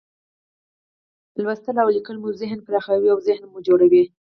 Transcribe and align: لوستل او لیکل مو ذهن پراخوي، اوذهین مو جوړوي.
لوستل 1.41 1.75
او 1.81 1.89
لیکل 1.95 2.17
مو 2.21 2.29
ذهن 2.41 2.59
پراخوي، 2.65 3.09
اوذهین 3.11 3.43
مو 3.51 3.57
جوړوي. 3.67 4.03